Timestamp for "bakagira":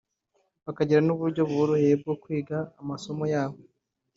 0.65-1.01